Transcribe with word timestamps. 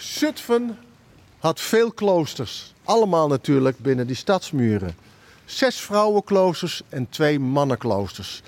Zutphen 0.00 0.78
had 1.38 1.60
veel 1.60 1.92
kloosters. 1.92 2.74
Allemaal 2.84 3.28
natuurlijk 3.28 3.78
binnen 3.78 4.06
die 4.06 4.16
stadsmuren. 4.16 4.94
Zes 5.44 5.80
vrouwenkloosters 5.80 6.82
en 6.88 7.08
twee 7.08 7.38
mannenkloosters. 7.40 8.42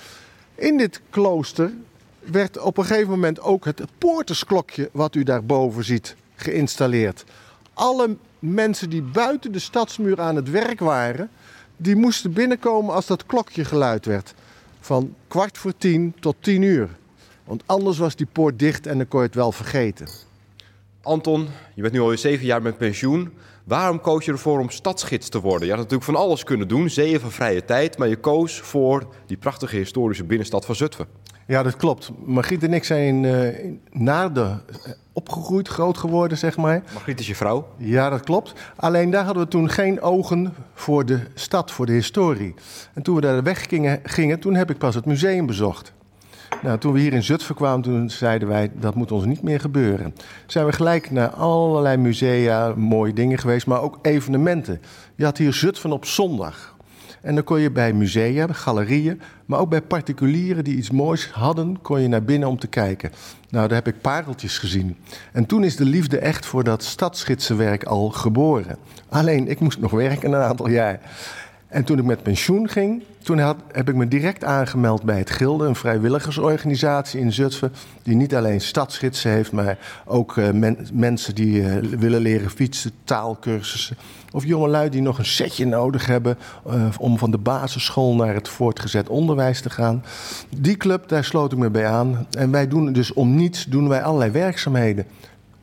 In 0.55 0.77
dit 0.77 1.01
klooster 1.11 1.73
werd 2.21 2.59
op 2.59 2.79
een 2.79 2.85
gegeven 2.85 3.11
moment 3.11 3.41
ook 3.41 3.65
het 3.65 3.83
poortersklokje, 3.99 4.91
wat 4.93 5.15
u 5.15 5.23
daarboven 5.23 5.85
ziet, 5.85 6.17
geïnstalleerd. 6.35 7.25
Alle 7.75 8.17
mensen 8.39 8.91
die 8.91 9.03
buiten 9.03 9.53
de 9.53 9.59
stadsmuur 9.59 10.21
aan 10.21 10.37
het 10.37 10.51
werk 10.51 10.81
waren, 10.81 11.31
die 11.77 11.97
moesten 11.97 12.33
binnenkomen 12.33 12.95
als 12.95 13.07
dat 13.07 13.27
klokje 13.27 13.65
geluid 13.65 14.07
werd. 14.07 14.35
Van 14.81 15.15
kwart 15.29 15.59
voor 15.59 15.77
tien 15.79 16.15
tot 16.21 16.37
tien 16.41 16.63
uur. 16.63 16.89
Want 17.45 17.63
anders 17.67 17.99
was 17.99 18.17
die 18.17 18.29
poort 18.33 18.59
dicht 18.59 18.87
en 18.87 18.97
dan 18.97 19.09
kon 19.09 19.21
je 19.21 19.27
het 19.27 19.35
wel 19.35 19.53
vergeten. 19.53 20.31
Anton, 21.03 21.49
je 21.75 21.83
bent 21.83 21.95
nu 21.95 22.01
al 22.01 22.17
zeven 22.17 22.47
jaar 22.47 22.63
met 22.63 22.79
pensioen. 22.79 23.33
Waarom 23.65 24.01
koos 24.01 24.25
je 24.25 24.33
ervoor 24.33 24.61
om 24.61 24.71
stadsgids 24.71 25.29
te 25.29 25.41
worden? 25.41 25.67
Je 25.67 25.73
had 25.73 25.83
natuurlijk 25.83 26.11
van 26.11 26.17
alles 26.17 26.45
kunnen 26.45 26.69
doen, 26.69 26.91
zeven 26.91 27.31
vrije 27.31 27.65
tijd, 27.65 27.99
maar 27.99 28.09
je 28.09 28.17
koos 28.17 28.61
voor 28.61 29.07
die 29.27 29.37
prachtige 29.37 29.77
historische 29.77 30.25
binnenstad 30.25 30.65
van 30.65 30.75
Zutphen. 30.75 31.07
Ja, 31.47 31.63
dat 31.63 31.77
klopt. 31.77 32.11
Margriet 32.25 32.63
en 32.63 32.73
ik 32.73 32.85
zijn 32.85 33.23
uh, 33.23 33.49
na 33.91 34.29
de 34.29 34.55
opgegroeid, 35.13 35.69
groot 35.69 35.99
geworden, 35.99 36.39
zeg 36.39 36.57
maar. 36.57 36.83
Margriet 36.93 37.21
is 37.21 37.27
je 37.27 37.35
vrouw? 37.35 37.69
Ja, 37.77 38.11
dat 38.11 38.21
klopt. 38.21 38.53
Alleen 38.77 39.11
daar 39.11 39.25
hadden 39.25 39.43
we 39.43 39.49
toen 39.49 39.71
geen 39.71 40.01
ogen 40.01 40.55
voor 40.75 41.07
de 41.07 41.21
stad, 41.35 41.71
voor 41.71 41.87
de 41.87 41.93
historie. 41.93 42.55
En 42.95 43.03
toen 43.03 43.15
we 43.15 43.21
daar 43.21 43.43
weg 43.43 43.69
gingen, 43.69 44.01
gingen 44.03 44.41
toen 44.41 44.55
heb 44.55 44.71
ik 44.71 44.79
pas 44.79 44.95
het 44.95 45.05
museum 45.05 45.47
bezocht. 45.47 45.93
Nou, 46.63 46.79
toen 46.79 46.93
we 46.93 47.01
hier 47.01 47.13
in 47.13 47.23
Zutphen 47.23 47.55
kwamen, 47.55 47.83
toen 47.83 48.11
zeiden 48.11 48.49
wij 48.49 48.71
dat 48.75 48.95
moet 48.95 49.13
ons 49.13 49.25
niet 49.25 49.43
meer 49.43 49.61
gebeuren. 49.61 50.15
Zijn 50.47 50.67
we 50.67 50.73
gelijk 50.73 51.11
naar 51.11 51.29
allerlei 51.29 51.97
musea, 51.97 52.75
mooie 52.77 53.13
dingen 53.13 53.39
geweest, 53.39 53.67
maar 53.67 53.83
ook 53.83 53.99
evenementen. 54.03 54.81
Je 55.15 55.25
had 55.25 55.39
hier 55.39 55.53
Zutphen 55.53 55.93
op 55.93 56.05
zondag. 56.05 56.77
En 57.21 57.35
dan 57.35 57.45
kon 57.45 57.61
je 57.61 57.71
bij 57.71 57.93
musea, 57.93 58.47
galerieën, 58.47 59.21
maar 59.47 59.59
ook 59.59 59.71
bij 59.71 59.83
particulieren 59.83 60.65
die 60.65 60.77
iets 60.77 60.91
moois 60.91 61.31
hadden, 61.31 61.81
kon 61.83 62.01
je 62.01 62.09
naar 62.09 62.25
binnen 62.25 62.49
om 62.49 62.59
te 62.59 62.67
kijken. 62.67 63.13
Nou, 63.49 63.69
daar 63.69 63.77
heb 63.85 63.95
ik 63.95 64.01
pareltjes 64.01 64.59
gezien. 64.59 64.97
En 65.33 65.47
toen 65.47 65.65
is 65.65 65.77
de 65.77 65.85
liefde 65.85 66.19
echt 66.19 66.47
voor 66.47 66.65
dat 66.65 66.83
stadsgidsenwerk 66.83 67.85
al 67.85 68.11
geboren. 68.11 68.77
Alleen, 69.09 69.49
ik 69.49 69.61
moest 69.61 69.81
nog 69.81 69.91
werken 69.91 70.33
een 70.33 70.43
aantal 70.43 70.69
jaar. 70.69 71.01
En 71.73 71.85
toen 71.85 71.99
ik 71.99 72.05
met 72.05 72.23
pensioen 72.23 72.69
ging, 72.69 73.03
toen 73.23 73.39
heb 73.73 73.89
ik 73.89 73.95
me 73.95 74.09
direct 74.09 74.45
aangemeld 74.45 75.03
bij 75.03 75.19
het 75.19 75.31
Gilde, 75.31 75.67
een 75.67 75.75
vrijwilligersorganisatie 75.75 77.21
in 77.21 77.33
Zutphen, 77.33 77.73
die 78.03 78.17
niet 78.17 78.35
alleen 78.35 78.61
stadsgidsen 78.61 79.31
heeft, 79.31 79.53
maar 79.53 79.79
ook 80.05 80.37
uh, 80.37 80.49
mensen 80.93 81.35
die 81.35 81.61
uh, 81.61 81.77
willen 81.99 82.21
leren 82.21 82.51
fietsen, 82.51 82.91
taalkursussen. 83.05 83.97
Of 84.33 84.45
jongelui 84.45 84.89
die 84.89 85.03
nog 85.03 85.19
een 85.19 85.25
setje 85.25 85.67
nodig 85.67 86.07
hebben 86.07 86.39
uh, 86.67 86.87
om 86.99 87.19
van 87.19 87.31
de 87.31 87.39
basisschool 87.39 88.15
naar 88.15 88.35
het 88.35 88.49
voortgezet 88.49 89.09
onderwijs 89.09 89.61
te 89.61 89.71
gaan. 89.71 90.05
Die 90.57 90.77
club, 90.77 91.09
daar 91.09 91.25
sloot 91.25 91.53
ik 91.53 91.59
me 91.59 91.71
bij 91.71 91.87
aan. 91.87 92.27
En 92.31 92.51
wij 92.51 92.69
doen 92.69 92.93
dus 92.93 93.13
om 93.13 93.35
niets, 93.35 93.65
doen 93.65 93.89
wij 93.89 94.03
allerlei 94.03 94.31
werkzaamheden. 94.31 95.07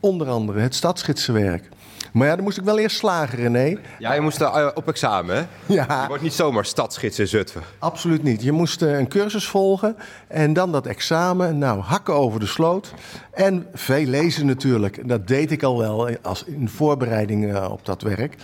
Onder 0.00 0.28
andere 0.28 0.60
het 0.60 0.74
stadsgidsenwerk. 0.74 1.68
Maar 2.12 2.26
ja, 2.26 2.34
dan 2.34 2.44
moest 2.44 2.58
ik 2.58 2.64
wel 2.64 2.78
eerst 2.78 2.96
slagen, 2.96 3.38
René. 3.38 3.76
Ja, 3.98 4.12
je 4.12 4.20
moest 4.20 4.40
uh, 4.40 4.68
op 4.74 4.88
examen, 4.88 5.36
hè? 5.36 5.74
Ja. 5.74 6.02
Je 6.02 6.08
wordt 6.08 6.22
niet 6.22 6.32
zomaar 6.32 6.64
stadsgids 6.64 7.18
in 7.18 7.28
Zutphen. 7.28 7.62
Absoluut 7.78 8.22
niet. 8.22 8.42
Je 8.42 8.52
moest 8.52 8.82
uh, 8.82 8.98
een 8.98 9.08
cursus 9.08 9.46
volgen 9.46 9.96
en 10.28 10.52
dan 10.52 10.72
dat 10.72 10.86
examen. 10.86 11.58
Nou, 11.58 11.80
hakken 11.80 12.14
over 12.14 12.40
de 12.40 12.46
sloot. 12.46 12.94
En 13.32 13.66
veel 13.74 14.04
lezen 14.04 14.46
natuurlijk. 14.46 15.08
Dat 15.08 15.26
deed 15.26 15.50
ik 15.50 15.62
al 15.62 15.78
wel 15.78 16.10
als 16.22 16.44
in 16.44 16.68
voorbereiding 16.68 17.44
uh, 17.44 17.70
op 17.70 17.86
dat 17.86 18.02
werk. 18.02 18.36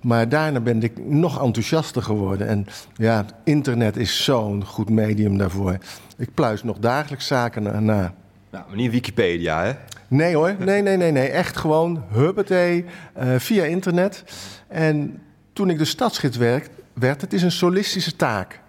Maar 0.00 0.28
daarna 0.28 0.60
ben 0.60 0.82
ik 0.82 0.92
nog 1.04 1.42
enthousiaster 1.42 2.02
geworden. 2.02 2.48
En 2.48 2.66
ja, 2.94 3.24
internet 3.44 3.96
is 3.96 4.24
zo'n 4.24 4.64
goed 4.64 4.90
medium 4.90 5.38
daarvoor. 5.38 5.78
Ik 6.16 6.34
pluis 6.34 6.62
nog 6.62 6.78
dagelijks 6.78 7.26
zaken 7.26 7.62
na. 7.62 8.12
Nou, 8.50 8.64
maar 8.68 8.76
niet 8.76 8.90
Wikipedia, 8.90 9.62
hè? 9.64 9.72
Nee 10.08 10.34
hoor, 10.34 10.56
nee, 10.58 10.82
nee, 10.82 10.96
nee, 10.96 11.12
nee. 11.12 11.28
Echt 11.28 11.56
gewoon 11.56 12.04
huppatee, 12.12 12.84
uh, 13.18 13.34
via 13.38 13.64
internet. 13.64 14.24
En 14.68 15.22
toen 15.52 15.70
ik 15.70 15.78
de 15.78 15.84
stadsgids 15.84 16.36
werd, 16.36 16.70
werd, 16.92 17.20
het 17.20 17.32
is 17.32 17.42
een 17.42 17.52
solistische 17.52 18.16
taak. 18.16 18.60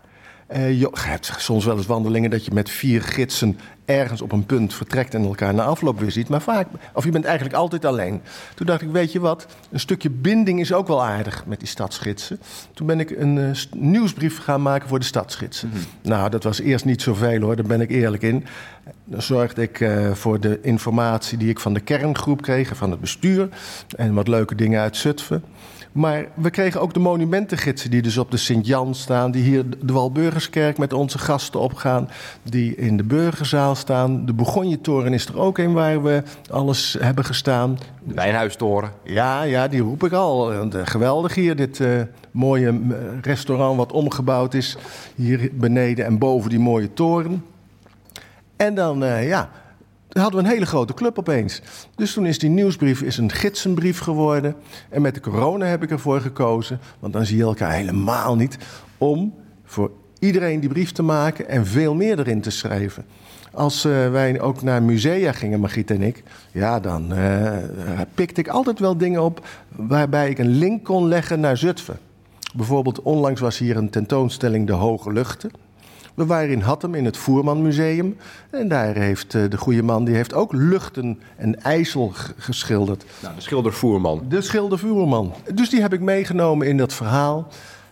Uh, 0.52 0.80
je 0.80 0.90
hebt 0.94 1.34
soms 1.38 1.66
wel 1.66 1.78
eens 1.78 1.86
wandelingen 1.86 2.30
dat 2.30 2.46
je 2.46 2.52
met 2.54 2.70
vier 2.70 3.02
gidsen 3.02 3.60
ergens 3.90 4.22
op 4.22 4.32
een 4.32 4.46
punt 4.46 4.74
vertrekt 4.74 5.14
en 5.14 5.24
elkaar 5.24 5.54
na 5.54 5.64
afloop 5.64 6.00
weer 6.00 6.12
ziet. 6.12 6.30
Maar 6.30 6.42
vaak, 6.42 6.68
of 6.94 7.04
je 7.04 7.12
bent 7.12 7.26
eigenlijk 7.26 7.56
altijd 7.56 7.86
alleen. 7.86 8.22
Toen 8.56 8.66
dacht 8.66 8.82
ik, 8.82 8.92
weet 8.92 9.12
je 9.12 9.20
wat, 9.20 9.46
een 9.72 9.80
stukje 9.80 10.10
binding 10.10 10.60
is 10.60 10.74
ook 10.74 10.88
wel 10.88 11.04
aardig 11.04 11.46
met 11.46 11.60
die 11.60 11.68
stadsgidsen. 11.68 12.40
Toen 12.74 12.88
ben 12.88 13.00
ik 13.00 13.10
een 13.10 13.36
uh, 13.36 13.50
nieuwsbrief 13.76 14.40
gaan 14.40 14.62
maken 14.62 14.90
voor 14.90 15.00
de 15.00 15.06
stadsgidsen. 15.06 15.70
Mhm. 15.70 15.80
Nou, 16.02 16.30
dat 16.30 16.44
was 16.44 16.60
eerst 16.60 16.86
niet 16.86 17.02
zoveel 17.02 17.42
hoor, 17.42 17.56
daar 17.56 17.66
ben 17.66 17.82
ik 17.82 17.90
eerlijk 17.90 18.24
in. 18.24 18.46
Dan 19.06 19.22
zorgde 19.22 19.62
ik 19.62 19.80
uh, 19.80 20.12
voor 20.12 20.40
de 20.40 20.60
informatie 20.62 21.38
die 21.38 21.50
ik 21.50 21.60
van 21.60 21.74
de 21.74 21.80
kerngroep 21.80 22.42
kreeg, 22.42 22.76
van 22.76 22.92
het 22.92 23.00
bestuur. 23.00 23.50
En 23.96 24.14
wat 24.14 24.28
leuke 24.28 24.56
dingen 24.56 24.82
uit 24.82 24.98
Zutphen. 24.98 25.44
Maar 25.92 26.26
we 26.34 26.50
kregen 26.50 26.82
ook 26.82 26.94
de 26.94 27.00
monumentengidsen 27.00 27.90
die 27.90 28.02
dus 28.02 28.18
op 28.18 28.32
de 28.32 28.38
Sint-Jan 28.38 28.96
staan. 28.96 29.32
Die 29.32 29.44
hier 29.44 29.66
de 29.70 29.94
Walburgerskerk 29.94 30.78
met 30.78 30.94
onze 30.94 31.18
gasten 31.18 31.60
opgaan. 31.60 32.10
Die 32.44 32.76
in 32.76 32.98
de 32.98 33.04
Burgerzaal 33.04 33.76
staan. 33.80 34.26
De 34.26 34.34
Bourgogne-toren 34.34 35.14
is 35.14 35.26
er 35.26 35.40
ook 35.40 35.58
een 35.58 35.74
waar 35.74 36.04
we 36.04 36.24
alles 36.50 36.98
hebben 37.00 37.26
gestaan. 37.26 37.78
De 38.04 38.14
Wijnhuistoren. 38.14 38.92
Ja, 39.04 39.42
ja, 39.42 39.68
die 39.68 39.82
roep 39.82 40.04
ik 40.04 40.12
al. 40.12 40.54
Eh, 40.54 40.82
geweldig 40.84 41.36
hier, 41.36 41.56
dit 41.56 41.80
uh, 41.80 42.02
mooie 42.32 42.80
restaurant 43.22 43.78
wat 43.78 43.92
omgebouwd 43.92 44.54
is. 44.54 44.78
Hier 45.16 45.50
beneden 45.54 46.06
en 46.06 46.18
boven 46.18 46.50
die 46.50 46.60
mooie 46.60 46.94
toren. 46.94 47.46
En 48.56 48.76
dan, 48.76 49.04
uh, 49.04 49.28
ja, 49.28 49.50
hadden 50.10 50.42
we 50.42 50.48
een 50.48 50.54
hele 50.54 50.66
grote 50.66 50.94
club 50.94 51.18
opeens. 51.18 51.62
Dus 51.96 52.14
toen 52.14 52.26
is 52.26 52.40
die 52.40 52.50
nieuwsbrief 52.50 53.02
is 53.02 53.18
een 53.18 53.32
gidsenbrief 53.32 54.00
geworden. 54.00 54.56
En 54.90 55.02
met 55.02 55.14
de 55.14 55.20
corona 55.20 55.66
heb 55.66 55.84
ik 55.84 55.92
ervoor 55.92 56.22
gekozen, 56.22 56.80
want 57.00 57.14
dan 57.14 57.26
zie 57.26 57.38
je 57.38 57.44
elkaar 57.44 57.72
helemaal 57.72 58.36
niet, 58.36 58.58
om 58.98 59.34
voor 59.66 59.92
iedereen 60.20 60.60
die 60.60 60.70
brief 60.70 60.92
te 60.92 61.04
maken 61.04 61.50
en 61.50 61.66
veel 61.66 61.94
meer 61.94 62.20
erin 62.20 62.42
te 62.42 62.50
schrijven. 62.50 63.06
Als 63.52 63.86
uh, 63.86 64.12
wij 64.12 64.42
ook 64.42 64.62
naar 64.62 64.84
musea 64.84 65.32
gingen, 65.32 65.60
Margriet 65.60 65.92
en 65.92 66.02
ik, 66.02 66.24
ja, 66.52 66.80
dan 66.80 67.14
uh, 67.14 67.58
pikte 68.14 68.40
ik 68.40 68.48
altijd 68.48 68.80
wel 68.80 68.98
dingen 68.98 69.24
op 69.24 69.48
waarbij 69.76 70.30
ik 70.30 70.38
een 70.38 70.58
link 70.58 70.84
kon 70.84 71.08
leggen 71.08 71.40
naar 71.40 71.58
Zutphen. 71.58 72.00
Bijvoorbeeld 72.56 73.02
onlangs 73.02 73.42
was 73.42 73.58
hier 73.58 73.78
een 73.78 73.90
tentoonstelling 73.90 74.68
De 74.68 74.74
Hoge 74.74 75.14
Luchten. 75.14 75.52
We 76.14 76.26
waren 76.26 76.50
in 76.50 76.62
Hattem 76.62 76.96
in 76.96 77.06
het 77.06 77.18
Voermanmuseum. 77.18 78.18
En 78.50 78.68
daar 78.68 78.96
heeft 78.96 79.36
eh, 79.36 79.42
de 79.50 79.58
goede 79.58 79.84
man 79.84 80.06
die 80.06 80.16
heeft 80.16 80.34
ook 80.34 80.54
luchten 80.54 81.20
en 81.38 81.62
ijsel 81.62 82.12
geschilderd. 82.38 83.06
Nou, 83.22 83.36
de 83.36 83.42
schilder 83.42 83.74
Voerman. 83.74 84.26
De 84.30 84.42
schilder 84.42 84.80
Voerman. 84.80 85.34
Dus 85.54 85.70
die 85.70 85.82
heb 85.82 85.94
ik 85.94 86.02
meegenomen 86.02 86.68
in 86.68 86.78
dat 86.78 86.94
verhaal. 86.94 87.48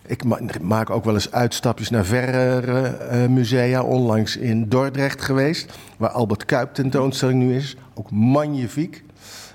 Ik 0.08 0.24
maak 0.62 0.90
ook 0.90 1.06
wel 1.06 1.14
eens 1.14 1.32
uitstapjes 1.32 1.90
naar 1.90 2.06
verre 2.06 2.98
uh, 3.12 3.26
musea. 3.28 3.84
Onlangs 3.84 4.38
in 4.38 4.70
Dordrecht 4.70 5.22
geweest, 5.22 5.78
waar 5.98 6.10
Albert 6.10 6.46
Kuip 6.46 6.74
tentoonstelling 6.74 7.40
nu 7.40 7.56
is. 7.56 7.76
Ook 7.94 8.12
magnifiek. 8.12 9.04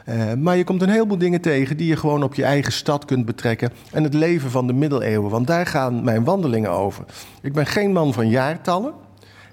Uh, 0.09 0.33
maar 0.39 0.57
je 0.57 0.65
komt 0.65 0.83
een 0.83 0.89
heleboel 0.89 1.19
dingen 1.19 1.41
tegen 1.41 1.77
die 1.77 1.87
je 1.87 1.97
gewoon 1.97 2.23
op 2.23 2.35
je 2.35 2.45
eigen 2.45 2.73
stad 2.73 3.05
kunt 3.05 3.25
betrekken. 3.25 3.73
En 3.93 4.03
het 4.03 4.15
leven 4.15 4.51
van 4.51 4.67
de 4.67 4.73
middeleeuwen, 4.73 5.31
want 5.31 5.47
daar 5.47 5.67
gaan 5.67 6.05
mijn 6.05 6.25
wandelingen 6.25 6.71
over. 6.71 7.05
Ik 7.43 7.53
ben 7.53 7.67
geen 7.67 7.93
man 7.93 8.13
van 8.13 8.29
jaartallen. 8.29 8.93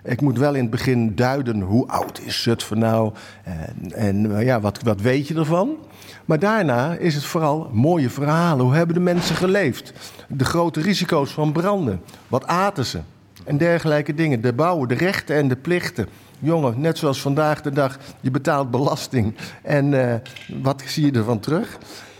Ik 0.04 0.22
moet 0.22 0.38
wel 0.38 0.54
in 0.54 0.62
het 0.62 0.70
begin 0.70 1.16
duiden 1.16 1.62
hoe 1.62 1.88
oud 1.88 2.20
is 2.20 2.42
Zutphen 2.42 2.80
nou 2.80 3.14
en, 3.44 3.94
en 3.96 4.46
ja, 4.46 4.60
wat, 4.60 4.84
wat 4.84 5.02
weet 5.02 5.28
je 5.28 5.36
ervan. 5.36 5.78
Maar 6.26 6.40
daarna 6.40 6.96
is 6.96 7.16
het 7.16 7.24
vooral 7.24 7.70
mooie 7.74 8.10
verhalen. 8.10 8.66
Hoe 8.66 8.76
hebben 8.76 8.96
de 8.96 9.02
mensen 9.02 9.36
geleefd? 9.36 9.94
De 10.28 10.46
grote 10.46 10.82
risico's 10.82 11.32
van 11.32 11.52
branden. 11.52 12.02
Wat 12.28 12.48
aten 12.48 12.86
ze? 12.86 13.00
En 13.44 13.58
dergelijke 13.58 14.14
dingen. 14.14 14.42
De 14.42 14.54
bouwen, 14.54 14.88
de 14.88 14.96
rechten 14.96 15.36
en 15.36 15.48
de 15.48 15.56
plichten. 15.56 16.08
Jongen, 16.40 16.82
net 16.82 16.98
zoals 16.98 17.22
vandaag 17.22 17.62
de 17.62 17.72
dag, 17.72 17.98
je 18.22 18.32
betaalt 18.32 18.72
belasting. 18.72 19.36
En 19.62 19.92
uh, 19.92 20.14
wat 20.62 20.84
zie 20.86 21.06
je 21.06 21.12
ervan 21.12 21.40
terug? 21.40 21.78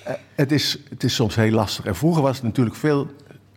Uh, 0.08 0.14
het, 0.36 0.52
is, 0.52 0.80
het 0.90 1.04
is 1.04 1.16
soms 1.16 1.36
heel 1.36 1.52
lastig. 1.52 1.86
En 1.86 1.96
vroeger 1.96 2.22
was 2.22 2.36
het 2.36 2.46
natuurlijk 2.46 2.76
veel, 2.76 3.08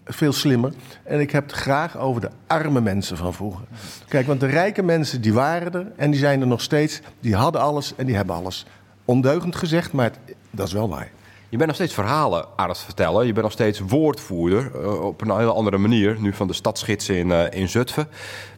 veel 0.04 0.32
slimmer. 0.32 0.72
En 1.04 1.20
ik 1.20 1.31
heb 1.31 1.43
het 1.43 1.52
graag 1.52 1.99
over 1.99 2.20
de 2.20 2.31
arme 2.46 2.81
mensen 2.81 3.16
van 3.16 3.34
vroeger. 3.34 3.64
Kijk, 4.08 4.26
want 4.26 4.40
de 4.40 4.46
rijke 4.46 4.82
mensen 4.82 5.20
die 5.20 5.32
waren 5.32 5.72
er 5.72 5.93
en 5.96 6.10
die 6.10 6.20
zijn 6.20 6.40
er 6.40 6.46
nog 6.46 6.60
steeds. 6.60 7.00
Die 7.20 7.34
hadden 7.34 7.60
alles 7.60 7.94
en 7.96 8.06
die 8.06 8.16
hebben 8.16 8.37
alles. 8.37 8.66
Ondeugend 9.04 9.56
gezegd, 9.56 9.93
maar 9.93 10.10
dat 10.50 10.66
is 10.66 10.72
wel 10.72 10.88
waar. 10.88 11.10
Je 11.52 11.58
bent 11.58 11.70
nog 11.70 11.78
steeds 11.78 11.94
verhalen 11.94 12.46
aan 12.56 12.69
het 12.69 12.78
vertellen. 12.78 13.26
Je 13.26 13.32
bent 13.32 13.44
nog 13.44 13.52
steeds 13.52 13.81
woordvoerder 13.81 14.70
uh, 14.75 15.04
op 15.04 15.20
een 15.20 15.37
hele 15.37 15.52
andere 15.52 15.78
manier. 15.78 16.16
Nu 16.20 16.32
van 16.32 16.46
de 16.46 16.52
stadsgidsen 16.52 17.16
in, 17.16 17.28
uh, 17.28 17.50
in 17.50 17.69
Zutphen. 17.69 18.08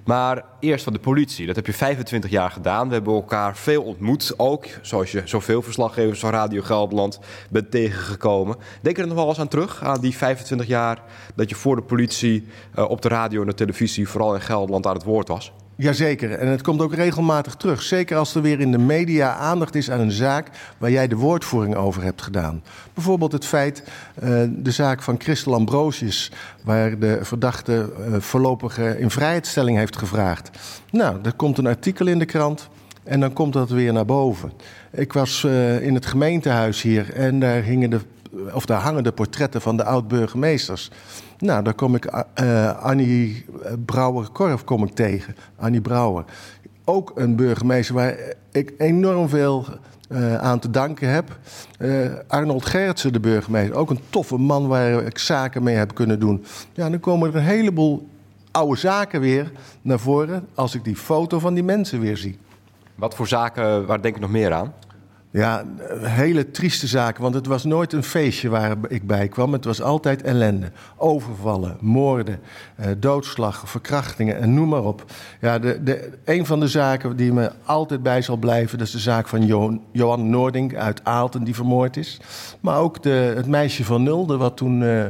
Maar 0.05 0.44
eerst 0.61 0.85
van 0.85 0.93
de 0.93 0.99
politie. 0.99 1.46
Dat 1.46 1.56
heb 1.56 1.67
je 1.67 1.73
25 1.73 2.31
jaar 2.31 2.50
gedaan. 2.50 2.88
We 2.88 2.94
hebben 2.94 3.14
elkaar 3.14 3.56
veel 3.56 3.82
ontmoet 3.82 4.35
ook. 4.37 4.67
Zoals 4.82 5.12
je 5.12 5.23
zoveel 5.25 5.62
verslaggevers 5.62 6.20
van 6.20 6.31
Radio 6.31 6.62
Gelderland 6.62 7.20
bent 7.50 7.70
tegengekomen. 7.70 8.56
Denk 8.82 8.99
er 8.99 9.06
nog 9.06 9.17
wel 9.17 9.29
eens 9.29 9.41
aan 9.41 9.49
terug? 9.49 9.82
Aan 9.82 10.00
die 10.00 10.17
25 10.17 10.67
jaar 10.67 11.02
dat 11.35 11.49
je 11.49 11.55
voor 11.55 11.76
de 11.76 11.82
politie 11.82 12.49
uh, 12.79 12.91
op 12.91 13.02
de 13.02 13.08
radio 13.08 13.41
en 13.41 13.46
de 13.46 13.55
televisie... 13.55 14.08
vooral 14.08 14.35
in 14.35 14.41
Gelderland 14.41 14.87
aan 14.87 14.94
het 14.94 15.05
woord 15.05 15.29
was? 15.29 15.52
Jazeker, 15.76 16.32
en 16.32 16.49
het 16.49 16.62
komt 16.62 16.81
ook 16.81 16.94
regelmatig 16.94 17.55
terug. 17.55 17.82
Zeker 17.82 18.17
als 18.17 18.35
er 18.35 18.43
weer 18.43 18.61
in 18.61 18.73
de 18.73 18.79
media 18.79 19.35
aandacht 19.35 19.75
is 19.75 19.91
aan 19.91 20.00
een 20.00 20.11
zaak 20.11 20.50
waar 20.79 20.91
jij 20.91 21.09
de 21.09 21.17
woordvoering 21.17 21.75
over 21.75 22.03
hebt 22.03 22.23
gedaan. 22.23 22.62
Bijvoorbeeld 22.94 23.32
het 23.32 23.47
feit, 23.47 23.82
uh, 24.23 24.43
de 24.49 24.71
zaak 24.71 25.03
van 25.03 25.17
Christel 25.19 25.55
Ambrosius, 25.55 26.32
waar 26.65 26.99
de 26.99 27.19
verdachte 27.23 27.93
uh, 27.99 28.21
voorlopig 28.21 28.79
in 28.79 29.11
vrijheidstelling 29.11 29.79
heeft 29.79 29.97
gevraagd. 29.97 30.50
Nou, 30.91 31.19
er 31.23 31.32
komt 31.32 31.59
een 31.59 31.67
artikel 31.67 32.06
in 32.06 32.19
de 32.19 32.25
krant 32.25 32.69
en 33.05 33.20
dan 33.20 33.32
komt 33.32 33.53
dat 33.53 33.70
weer 33.70 33.93
naar 33.93 34.05
boven. 34.05 34.53
Ik 34.93 35.12
was 35.12 35.43
uh, 35.43 35.81
in 35.81 35.94
het 35.94 36.06
gemeentehuis 36.06 36.82
hier 36.82 37.12
en 37.12 37.41
daar 37.41 37.62
hingen 37.62 37.91
de 37.91 38.00
of 38.52 38.66
daar 38.66 38.81
hangen 38.81 39.02
de 39.02 39.12
portretten 39.12 39.60
van 39.60 39.76
de 39.76 39.84
oud-burgemeesters. 39.84 40.90
Nou, 41.38 41.62
daar 41.62 41.75
kom 41.75 41.94
ik 41.94 42.12
uh, 42.42 42.82
Annie 42.82 43.44
Brouwer-Korf 43.84 44.64
kom 44.64 44.84
ik 44.84 44.94
tegen. 44.94 45.36
Annie 45.56 45.81
Brouwer. 45.81 46.25
Ook 46.84 47.12
een 47.14 47.36
burgemeester 47.36 47.94
waar 47.94 48.16
ik 48.52 48.72
enorm 48.78 49.28
veel 49.28 49.66
aan 50.38 50.58
te 50.58 50.70
danken 50.70 51.08
heb. 51.08 51.38
Arnold 52.28 52.66
Gertsen, 52.66 53.12
de 53.12 53.20
burgemeester. 53.20 53.76
Ook 53.76 53.90
een 53.90 54.00
toffe 54.10 54.36
man 54.36 54.66
waar 54.66 55.02
ik 55.02 55.19
zaken 55.19 55.62
mee 55.62 55.76
heb 55.76 55.94
kunnen 55.94 56.20
doen. 56.20 56.44
Ja, 56.72 56.90
dan 56.90 57.00
komen 57.00 57.28
er 57.28 57.36
een 57.36 57.42
heleboel 57.42 58.08
oude 58.50 58.76
zaken 58.76 59.20
weer 59.20 59.52
naar 59.82 59.98
voren... 59.98 60.46
als 60.54 60.75
ik 60.75 60.84
die 60.84 60.96
foto 60.96 61.38
van 61.38 61.54
die 61.54 61.64
mensen 61.64 62.00
weer 62.00 62.16
zie. 62.16 62.38
Wat 62.94 63.14
voor 63.14 63.28
zaken, 63.28 63.86
waar 63.86 64.02
denk 64.02 64.14
ik 64.14 64.20
nog 64.20 64.31
meer 64.31 64.52
aan? 64.52 64.72
Ja, 65.36 65.64
hele 66.00 66.50
trieste 66.50 66.86
zaken, 66.86 67.22
want 67.22 67.34
het 67.34 67.46
was 67.46 67.64
nooit 67.64 67.92
een 67.92 68.02
feestje 68.02 68.48
waar 68.48 68.76
ik 68.88 69.06
bij 69.06 69.28
kwam. 69.28 69.52
Het 69.52 69.64
was 69.64 69.82
altijd 69.82 70.22
ellende. 70.22 70.70
Overvallen, 70.96 71.76
moorden, 71.81 72.40
eh, 72.76 72.86
doodslag, 72.98 73.62
verkrachtingen 73.66 74.40
en 74.40 74.54
noem 74.54 74.69
maar 74.69 74.84
op. 74.84 75.04
Ja, 75.40 75.58
de, 75.58 75.82
de, 75.82 76.10
een 76.25 76.46
van 76.46 76.60
de 76.60 76.69
zaken 76.69 77.16
die 77.16 77.32
me 77.32 77.52
altijd 77.64 78.02
bij 78.02 78.22
zal 78.22 78.36
blijven... 78.36 78.78
dat 78.78 78.86
is 78.86 78.92
de 78.92 78.98
zaak 78.98 79.28
van 79.28 79.46
jo 79.46 79.81
Johan 79.92 80.31
Noording 80.31 80.76
uit 80.76 81.04
Aalten, 81.04 81.44
die 81.44 81.54
vermoord 81.54 81.96
is. 81.96 82.20
Maar 82.60 82.78
ook 82.78 83.02
de, 83.02 83.32
het 83.36 83.46
meisje 83.46 83.84
van 83.84 84.02
Nulde, 84.02 84.36
wat 84.36 84.56
toen... 84.56 84.81
Uh, 84.81 85.04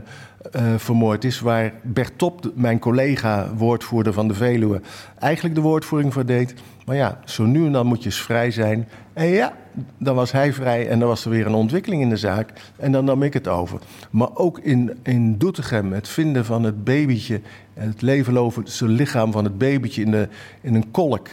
uh, 0.56 0.74
vermoord 0.76 1.24
is, 1.24 1.40
waar 1.40 1.72
Bert 1.82 2.18
Top, 2.18 2.50
mijn 2.54 2.78
collega, 2.78 3.50
woordvoerder 3.56 4.12
van 4.12 4.28
de 4.28 4.34
Veluwe, 4.34 4.80
eigenlijk 5.18 5.54
de 5.54 5.60
woordvoering 5.60 6.12
voor 6.12 6.26
deed. 6.26 6.54
Maar 6.84 6.96
ja, 6.96 7.18
zo 7.24 7.44
nu 7.44 7.66
en 7.66 7.72
dan 7.72 7.86
moet 7.86 7.98
je 7.98 8.04
eens 8.04 8.22
vrij 8.22 8.50
zijn. 8.50 8.88
En 9.12 9.26
ja, 9.26 9.56
dan 9.98 10.14
was 10.14 10.32
hij 10.32 10.52
vrij 10.52 10.88
en 10.88 10.98
dan 10.98 11.08
was 11.08 11.24
er 11.24 11.30
weer 11.30 11.46
een 11.46 11.54
ontwikkeling 11.54 12.02
in 12.02 12.08
de 12.08 12.16
zaak. 12.16 12.52
En 12.76 12.92
dan 12.92 13.04
nam 13.04 13.22
ik 13.22 13.32
het 13.32 13.48
over. 13.48 13.78
Maar 14.10 14.28
ook 14.34 14.58
in, 14.58 14.98
in 15.02 15.38
Doetinchem, 15.38 15.92
het 15.92 16.08
vinden 16.08 16.44
van 16.44 16.62
het 16.62 16.84
babytje... 16.84 17.40
het 17.74 18.02
levenloze 18.02 18.86
lichaam 18.88 19.32
van 19.32 19.44
het 19.44 19.58
babytje 19.58 20.02
in, 20.02 20.10
de, 20.10 20.28
in 20.60 20.74
een 20.74 20.90
kolk... 20.90 21.28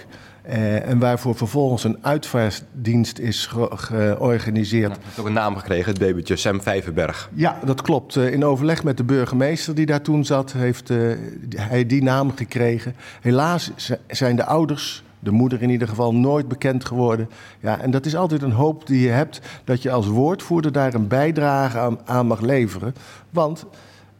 Uh, 0.49 0.87
en 0.87 0.99
waarvoor 0.99 1.35
vervolgens 1.35 1.83
een 1.83 1.97
uitvaartdienst 2.01 3.19
is 3.19 3.45
ge 3.45 3.69
georganiseerd. 3.71 4.91
Ja, 4.91 5.01
heeft 5.03 5.19
ook 5.19 5.25
een 5.25 5.33
naam 5.33 5.55
gekregen, 5.55 5.91
het 5.91 5.99
babytje 5.99 6.35
Sam 6.35 6.61
Vijverberg. 6.61 7.29
Ja, 7.33 7.59
dat 7.65 7.81
klopt. 7.81 8.15
Uh, 8.15 8.33
in 8.33 8.45
overleg 8.45 8.83
met 8.83 8.97
de 8.97 9.03
burgemeester 9.03 9.75
die 9.75 9.85
daar 9.85 10.01
toen 10.01 10.25
zat, 10.25 10.51
heeft 10.51 10.89
uh, 10.89 11.17
hij 11.55 11.85
die 11.85 12.03
naam 12.03 12.31
gekregen. 12.35 12.95
Helaas 13.21 13.71
zijn 14.07 14.35
de 14.35 14.45
ouders 14.45 15.03
de 15.21 15.31
moeder 15.31 15.61
in 15.61 15.69
ieder 15.69 15.87
geval, 15.87 16.15
nooit 16.15 16.47
bekend 16.47 16.85
geworden. 16.85 17.29
Ja, 17.59 17.79
en 17.79 17.91
dat 17.91 18.05
is 18.05 18.15
altijd 18.15 18.41
een 18.41 18.51
hoop 18.51 18.87
die 18.87 19.01
je 19.01 19.09
hebt, 19.09 19.41
dat 19.63 19.81
je 19.81 19.91
als 19.91 20.07
woordvoerder 20.07 20.71
daar 20.71 20.93
een 20.93 21.07
bijdrage 21.07 21.97
aan, 22.05 22.27
mag 22.27 22.41
leveren. 22.41 22.93
Want 23.29 23.65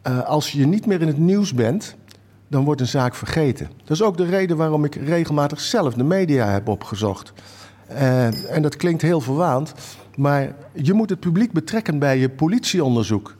uh, 0.06 0.22
als 0.22 0.50
je 0.50 0.66
niet 0.66 0.86
meer 0.86 1.00
in 1.00 1.06
het 1.06 1.18
nieuws 1.18 1.54
bent, 1.54 1.96
dan 2.48 2.64
wordt 2.64 2.80
een 2.80 2.86
zaak 2.86 3.14
vergeten. 3.14 3.68
Dat 3.76 3.90
is 3.90 4.02
ook 4.02 4.16
de 4.16 4.24
reden 4.24 4.56
waarom 4.56 4.84
ik 4.84 4.94
regelmatig 4.94 5.60
zelf 5.60 5.94
de 5.94 6.04
media 6.04 6.46
heb 6.46 6.68
opgezocht. 6.68 7.32
Uh, 7.90 8.54
en 8.54 8.62
dat 8.62 8.76
klinkt 8.76 9.02
heel 9.02 9.20
verwaand, 9.20 9.74
maar 10.16 10.54
je 10.72 10.92
moet 10.92 11.10
het 11.10 11.20
publiek 11.20 11.52
betrekken 11.52 11.98
bij 11.98 12.18
je 12.18 12.28
politieonderzoek. 12.28 13.36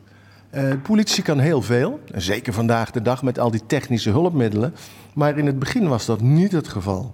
De 0.51 0.79
politie 0.83 1.23
kan 1.23 1.39
heel 1.39 1.61
veel, 1.61 1.99
zeker 2.15 2.53
vandaag 2.53 2.91
de 2.91 3.01
dag 3.01 3.23
met 3.23 3.39
al 3.39 3.51
die 3.51 3.65
technische 3.65 4.09
hulpmiddelen. 4.09 4.73
Maar 5.13 5.37
in 5.37 5.45
het 5.45 5.59
begin 5.59 5.87
was 5.87 6.05
dat 6.05 6.21
niet 6.21 6.51
het 6.51 6.67
geval. 6.67 7.13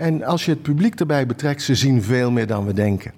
En 0.00 0.24
als 0.24 0.44
je 0.44 0.50
het 0.50 0.62
publiek 0.62 1.00
erbij 1.00 1.26
betrekt, 1.26 1.62
ze 1.62 1.74
zien 1.74 2.02
veel 2.02 2.30
meer 2.30 2.46
dan 2.46 2.66
we 2.66 2.72
denken. 2.72 3.12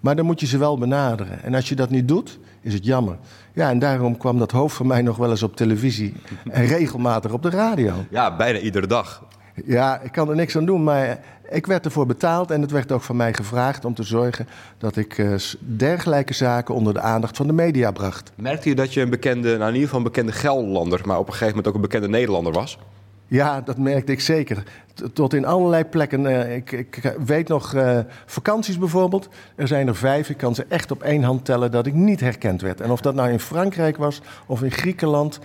Maar 0.00 0.16
dan 0.16 0.26
moet 0.26 0.40
je 0.40 0.46
ze 0.46 0.58
wel 0.58 0.78
benaderen. 0.78 1.42
En 1.42 1.54
als 1.54 1.68
je 1.68 1.74
dat 1.74 1.90
niet 1.90 2.08
doet, 2.08 2.38
is 2.60 2.74
het 2.74 2.84
jammer. 2.84 3.16
Ja, 3.52 3.70
en 3.70 3.78
daarom 3.78 4.16
kwam 4.16 4.38
dat 4.38 4.50
hoofd 4.50 4.76
van 4.76 4.86
mij 4.86 5.02
nog 5.02 5.16
wel 5.16 5.30
eens 5.30 5.42
op 5.42 5.56
televisie 5.56 6.14
en 6.50 6.66
regelmatig 6.66 7.32
op 7.32 7.42
de 7.42 7.50
radio. 7.50 7.94
Ja, 8.10 8.36
bijna 8.36 8.58
iedere 8.58 8.86
dag. 8.86 9.24
Ja, 9.64 10.00
ik 10.00 10.12
kan 10.12 10.28
er 10.28 10.36
niks 10.36 10.56
aan 10.56 10.64
doen, 10.64 10.84
maar 10.84 11.18
ik 11.50 11.66
werd 11.66 11.84
ervoor 11.84 12.06
betaald 12.06 12.50
en 12.50 12.60
het 12.60 12.70
werd 12.70 12.92
ook 12.92 13.02
van 13.02 13.16
mij 13.16 13.34
gevraagd 13.34 13.84
om 13.84 13.94
te 13.94 14.02
zorgen 14.02 14.48
dat 14.78 14.96
ik 14.96 15.18
uh, 15.18 15.34
dergelijke 15.58 16.34
zaken 16.34 16.74
onder 16.74 16.94
de 16.94 17.00
aandacht 17.00 17.36
van 17.36 17.46
de 17.46 17.52
media 17.52 17.90
bracht. 17.90 18.32
Merkte 18.34 18.68
je 18.68 18.74
dat 18.74 18.94
je 18.94 19.00
een 19.00 19.10
bekende, 19.10 19.48
nou 19.48 19.68
in 19.68 19.74
ieder 19.74 19.82
geval 19.82 19.98
een 19.98 20.12
bekende 20.12 20.32
Gelderlander, 20.32 21.00
maar 21.04 21.18
op 21.18 21.26
een 21.26 21.32
gegeven 21.32 21.48
moment 21.48 21.68
ook 21.68 21.74
een 21.74 21.80
bekende 21.80 22.08
Nederlander 22.08 22.52
was? 22.52 22.78
Ja, 23.26 23.60
dat 23.60 23.78
merkte 23.78 24.12
ik 24.12 24.20
zeker. 24.20 24.62
Tot 25.12 25.34
in 25.34 25.44
allerlei 25.44 25.84
plekken. 25.84 26.24
Uh, 26.24 26.56
ik, 26.56 26.72
ik, 26.72 27.14
weet 27.24 27.48
nog 27.48 27.74
uh, 27.74 27.98
vakanties 28.26 28.78
bijvoorbeeld. 28.78 29.28
Er 29.54 29.68
zijn 29.68 29.88
er 29.88 29.96
vijf. 29.96 30.28
Ik 30.30 30.36
kan 30.36 30.54
ze 30.54 30.66
echt 30.68 30.90
op 30.90 31.02
één 31.02 31.22
hand 31.22 31.44
tellen 31.44 31.70
dat 31.70 31.86
ik 31.86 31.94
niet 31.94 32.20
herkend 32.20 32.60
werd. 32.60 32.80
En 32.80 32.90
of 32.90 33.00
dat 33.00 33.14
nou 33.14 33.30
in 33.30 33.40
Frankrijk 33.40 33.96
was 33.96 34.20
of 34.46 34.62
in 34.62 34.70
Griekenland. 34.70 35.40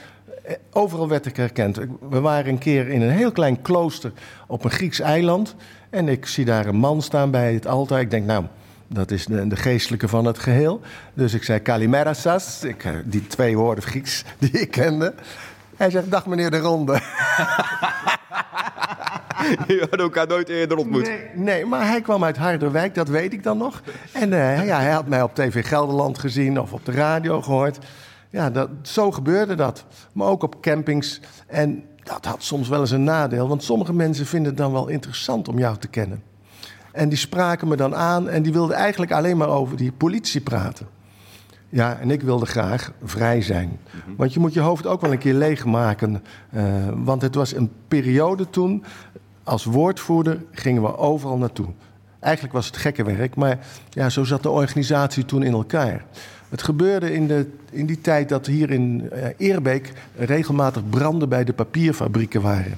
Overal 0.72 1.07
werd 1.07 1.25
ik 1.25 1.36
herkend. 1.36 1.80
We 2.10 2.19
waren 2.19 2.51
een 2.51 2.57
keer 2.57 2.88
in 2.88 3.01
een 3.01 3.10
heel 3.10 3.31
klein 3.31 3.62
klooster 3.62 4.12
op 4.48 4.63
een 4.63 4.72
Grieks 4.72 5.00
eiland. 5.00 5.56
En 5.90 6.07
ik 6.07 6.25
zie 6.25 6.46
daar 6.46 6.66
een 6.66 6.75
man 6.75 7.01
staan 7.01 7.31
bij 7.31 7.54
het 7.54 7.68
altaar. 7.68 8.00
Ik 8.00 8.12
denk, 8.12 8.25
nou, 8.25 8.46
dat 8.88 9.12
is 9.12 9.25
de, 9.25 9.48
de, 9.48 9.56
geestelijke 9.56 10.07
van 10.07 10.25
het 10.25 10.40
geheel. 10.40 10.81
Dus 11.13 11.34
ik 11.34 11.44
zei 11.44 11.60
Kalimera 11.60 12.13
Sas, 12.13 12.63
ik, 12.63 12.88
die 13.06 13.28
twee 13.28 13.57
woorden 13.57 13.84
Grieks 13.84 14.24
die 14.40 14.51
ik 14.51 14.72
kende. 14.72 15.13
Hij 15.78 15.90
zegt, 15.90 16.12
dag 16.12 16.25
meneer 16.25 16.51
de 16.51 16.60
Ronde. 16.60 17.00
Je 19.68 19.88
had 19.89 20.00
elkaar 20.00 20.27
nooit 20.27 20.50
eerder 20.50 20.77
ontmoet. 20.77 21.07
Nee, 21.07 21.30
nee, 21.36 21.65
maar 21.65 21.88
hij 21.88 22.01
kwam 22.01 22.24
uit 22.24 22.38
Harderwijk, 22.38 22.95
dat 22.95 23.07
weet 23.07 23.33
ik 23.33 23.44
dan 23.44 23.57
nog. 23.57 23.81
En 24.13 24.31
uh, 24.31 24.65
ja, 24.65 24.80
hij 24.80 24.91
had 24.91 25.07
mij 25.07 25.21
op 25.21 25.36
TV 25.36 25.68
Gelderland 25.68 26.19
gezien 26.19 26.59
of 26.59 26.74
op 26.74 26.86
de 26.86 26.91
radio 26.91 27.41
gehoord. 27.41 27.77
Ja, 28.29 28.50
dat, 28.50 28.69
zo 28.81 29.12
gebeurde 29.12 29.55
dat. 29.55 29.86
Maar 30.13 30.27
ook 30.27 30.43
op 30.43 30.62
campings. 30.62 31.19
En 31.48 31.84
dat 32.03 32.25
had 32.25 32.43
soms 32.43 32.67
wel 32.67 32.79
eens 32.79 32.91
een 32.91 33.03
nadeel, 33.03 33.48
want 33.48 33.63
sommige 33.63 33.93
mensen 33.93 34.25
vinden 34.25 34.50
het 34.50 34.58
dan 34.58 34.72
wel 34.72 34.88
interessant 34.88 35.48
om 35.48 35.60
jou 35.60 35.77
te 35.77 35.88
kennen. 35.88 36.24
En 36.91 37.10
die 37.10 37.17
spraken 37.17 37.67
me 37.67 37.75
dan 37.75 37.96
aan 37.96 38.29
en 38.29 38.43
die 38.43 38.53
wilden 38.53 38.75
eigenlijk 38.75 39.12
alleen 39.12 39.38
maar 39.38 39.50
over 39.50 39.77
die 39.77 39.91
politie 39.91 40.41
praten. 40.41 40.88
Ja, 41.69 42.00
en 42.00 42.12
ik 42.12 42.22
wilde 42.22 42.46
graag 42.46 42.91
vrij 43.03 43.41
zijn. 43.41 43.79
Want 44.17 44.34
je 44.34 44.39
moet 44.39 44.53
je 44.53 44.60
hoofd 44.60 44.88
ook 44.88 45.01
wel 45.01 45.12
een 45.12 45.17
keer 45.17 45.34
leegmaken. 45.34 46.24
Uh, 46.53 46.63
want 46.96 47.22
het 47.22 47.36
was 47.36 47.55
een 47.55 47.72
periode 47.88 48.50
toen, 48.50 48.84
als 49.50 49.63
woordvoerder 49.63 50.44
gingen 50.51 50.82
we 50.82 50.98
overal 50.98 51.38
naartoe. 51.38 51.68
Eigenlijk 52.20 52.53
was 52.53 52.65
het 52.65 52.77
gekke 52.77 53.03
werk, 53.03 53.36
maar 53.36 53.60
ja, 53.89 54.10
zo 54.10 54.24
zat 54.24 54.44
de 54.44 54.50
organisatie 54.50 55.25
toen 55.25 55.44
in 55.44 55.53
elkaar. 55.53 56.06
Het 56.50 56.62
gebeurde 56.62 57.13
in, 57.13 57.27
de, 57.27 57.48
in 57.72 57.86
die 57.86 58.01
tijd 58.01 58.29
dat 58.29 58.46
hier 58.46 58.72
in 58.72 59.10
uh, 59.13 59.25
Eerbeek 59.38 59.94
regelmatig 60.15 60.89
branden 60.89 61.29
bij 61.29 61.44
de 61.44 61.53
papierfabrieken 61.53 62.41
waren. 62.41 62.77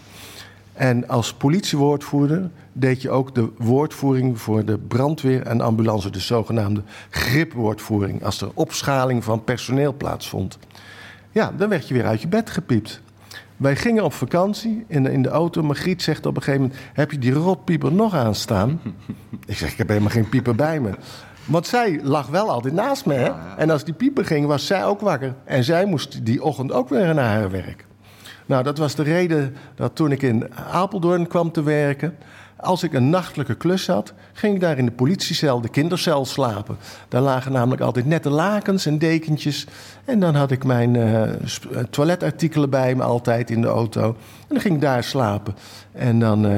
En 0.74 1.08
als 1.08 1.34
politiewoordvoerder 1.34 2.50
deed 2.74 3.01
je 3.01 3.10
ook 3.10 3.36
de 3.36 3.50
woordvoering 3.58 4.40
voor 4.40 4.66
de 4.66 4.78
brandweer 4.78 5.42
en 5.42 5.62
ambulance, 5.62 6.10
de 6.10 6.20
zogenaamde 6.20 6.82
gripwoordvoering, 7.10 8.24
als 8.24 8.42
er 8.42 8.51
opschaling 8.54 9.24
van 9.24 9.44
personeel 9.44 9.94
plaatsvond. 9.94 10.58
Ja, 11.32 11.51
dan 11.58 11.70
werd 11.70 11.88
je 11.88 11.94
weer 11.94 12.06
uit 12.06 12.22
je 12.22 12.28
bed 12.28 12.50
gepiept. 12.50 13.01
Wij 13.62 13.75
gingen 13.75 14.03
op 14.03 14.13
vakantie 14.13 14.86
in 14.88 15.03
de, 15.03 15.12
in 15.12 15.22
de 15.22 15.30
auto. 15.30 15.63
Margriet 15.63 16.01
zegt 16.01 16.25
op 16.25 16.36
een 16.36 16.41
gegeven 16.41 16.65
moment: 16.68 16.82
Heb 16.94 17.12
je 17.12 17.18
die 17.18 17.34
rotpieper 17.34 17.91
nog 17.91 18.15
aanstaan? 18.15 18.82
ik 19.46 19.58
zeg: 19.58 19.72
Ik 19.72 19.77
heb 19.77 19.88
helemaal 19.88 20.10
geen 20.10 20.30
pieper 20.30 20.56
bij 20.56 20.80
me. 20.80 20.89
Want 21.46 21.68
zij 21.68 22.00
lag 22.03 22.27
wel 22.27 22.50
altijd 22.50 22.74
naast 22.74 23.06
me. 23.06 23.13
Hè? 23.13 23.32
En 23.58 23.70
als 23.70 23.84
die 23.84 23.94
pieper 23.94 24.25
ging, 24.25 24.46
was 24.46 24.65
zij 24.65 24.86
ook 24.86 25.01
wakker. 25.01 25.34
En 25.44 25.63
zij 25.63 25.86
moest 25.86 26.25
die 26.25 26.44
ochtend 26.44 26.72
ook 26.72 26.89
weer 26.89 27.13
naar 27.13 27.30
haar 27.30 27.51
werk. 27.51 27.86
Nou, 28.46 28.63
dat 28.63 28.77
was 28.77 28.96
de 28.96 29.03
reden 29.03 29.56
dat 29.75 29.96
toen 29.96 30.12
ik 30.12 30.22
in 30.22 30.56
Apeldoorn 30.56 31.27
kwam 31.27 31.51
te 31.51 31.63
werken, 31.63 32.18
Als 32.62 32.84
ik 32.84 32.94
een 32.94 33.10
nachtelijke 33.10 33.56
klus 33.56 33.88
had, 33.88 34.13
ging 34.34 34.56
ik 34.56 34.62
daar 34.62 34.77
in 34.77 34.86
de 34.86 34.91
politiecel, 34.91 35.62
de 35.62 35.70
kindercel, 35.70 36.25
slapen. 36.25 36.77
Daar 37.08 37.22
lagen 37.22 37.51
namelijk 37.51 37.82
altijd 37.82 38.06
nette 38.06 38.30
lakens 38.30 38.86
en 38.86 38.98
dekentjes. 38.98 39.68
En 40.06 40.20
dan 40.20 40.36
had 40.36 40.51
ik 40.51 40.63
mijn 40.63 40.96
uh, 40.96 41.24
toiletartikelen 41.89 42.70
bij 42.70 42.96
me 42.96 43.03
altijd 43.03 43.50
in 43.50 43.62
de 43.62 43.68
auto. 43.68 44.08
En 44.08 44.48
dan 44.48 44.60
ging 44.60 44.75
ik 44.75 44.82
daar 44.82 45.03
slapen. 45.03 45.56
En 45.91 46.20
dan 46.20 46.46
uh, 46.46 46.58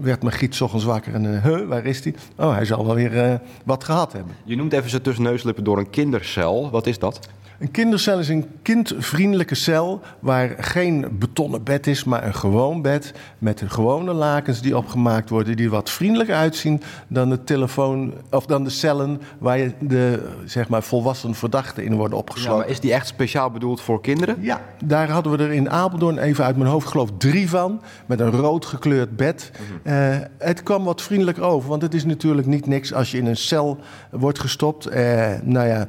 werd 0.00 0.22
mijn 0.22 0.36
giet 0.36 0.60
ochtends 0.60 0.84
wakker 0.84 1.14
en, 1.14 1.24
uh, 1.24 1.42
huh, 1.42 1.68
waar 1.68 1.84
is 1.84 2.04
hij? 2.04 2.14
Oh, 2.36 2.54
hij 2.54 2.64
zal 2.64 2.86
wel 2.86 2.94
weer 2.94 3.40
wat 3.64 3.84
gehad 3.84 4.12
hebben. 4.12 4.34
Je 4.44 4.56
noemt 4.56 4.72
even 4.72 4.90
zijn 4.90 5.02
tussenneuslippen 5.02 5.64
door 5.64 5.78
een 5.78 5.90
kindercel. 5.90 6.70
Wat 6.70 6.86
is 6.86 6.98
dat? 6.98 7.28
Een 7.62 7.70
kindercel 7.70 8.18
is 8.18 8.28
een 8.28 8.46
kindvriendelijke 8.62 9.54
cel 9.54 10.00
waar 10.20 10.54
geen 10.58 11.06
betonnen 11.18 11.62
bed 11.62 11.86
is, 11.86 12.04
maar 12.04 12.26
een 12.26 12.34
gewoon 12.34 12.82
bed 12.82 13.12
met 13.38 13.62
gewone 13.66 14.12
lakens 14.12 14.60
die 14.60 14.76
opgemaakt 14.76 15.30
worden, 15.30 15.56
die 15.56 15.70
wat 15.70 15.90
vriendelijker 15.90 16.34
uitzien 16.34 16.82
dan 17.08 17.28
de 17.28 17.44
telefoon 17.44 18.12
of 18.30 18.46
dan 18.46 18.64
de 18.64 18.70
cellen 18.70 19.20
waar 19.38 19.58
je 19.58 19.72
de 19.80 20.30
zeg 20.44 20.68
maar 20.68 20.82
volwassen 20.82 21.34
verdachten 21.34 21.84
in 21.84 21.94
worden 21.94 22.18
opgesloten. 22.18 22.52
Ja, 22.52 22.58
maar 22.58 22.68
is 22.68 22.80
die 22.80 22.92
echt 22.92 23.06
speciaal 23.06 23.50
bedoeld 23.50 23.80
voor 23.80 24.00
kinderen? 24.00 24.36
Ja, 24.40 24.60
daar 24.84 25.10
hadden 25.10 25.32
we 25.32 25.44
er 25.44 25.52
in 25.52 25.70
Apeldoorn 25.70 26.18
even 26.18 26.44
uit 26.44 26.56
mijn 26.56 26.70
hoofd 26.70 26.88
geloof 26.88 27.10
drie 27.18 27.48
van 27.48 27.82
met 28.06 28.20
een 28.20 28.30
rood 28.30 28.66
gekleurd 28.66 29.16
bed. 29.16 29.50
Mhm. 29.82 29.94
uh, 29.94 30.16
het 30.38 30.62
kwam 30.62 30.84
wat 30.84 31.02
vriendelijker 31.02 31.44
over, 31.44 31.68
want 31.68 31.82
het 31.82 31.94
is 31.94 32.04
natuurlijk 32.04 32.46
niet 32.46 32.66
niks 32.66 32.94
als 32.94 33.10
je 33.10 33.18
in 33.18 33.26
een 33.26 33.36
cel 33.36 33.78
wordt 34.10 34.38
gestopt. 34.38 34.94
Uh, 34.94 35.30
nou 35.42 35.68
ja, 35.68 35.88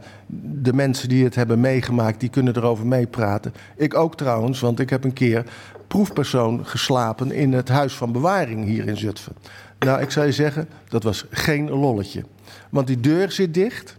de 0.62 0.74
mensen 0.74 1.10
die 1.10 1.24
het 1.24 1.36
hebben 1.36 1.60
meegemaakt, 1.64 2.20
die 2.20 2.30
kunnen 2.30 2.56
erover 2.56 2.88
meepraten. 2.88 3.54
Ik 3.76 3.94
ook 3.94 4.16
trouwens, 4.16 4.60
want 4.60 4.80
ik 4.80 4.90
heb 4.90 5.04
een 5.04 5.14
keer 5.14 5.46
proefpersoon 5.88 6.66
geslapen 6.66 7.32
in 7.32 7.54
het 7.54 7.70
huis 7.70 7.94
van 7.94 8.12
bewaring 8.12 8.66
hier 8.66 8.88
in 8.88 8.98
Zutphen. 8.98 9.36
Nou, 9.80 10.02
ik 10.02 10.12
zou 10.12 10.26
je 10.26 10.32
zeggen, 10.32 10.68
dat 10.88 11.04
was 11.04 11.26
geen 11.30 11.70
lolletje. 11.70 12.24
Want 12.70 12.88
die 12.88 13.00
deur 13.00 13.32
zit 13.32 13.54
dicht 13.54 13.98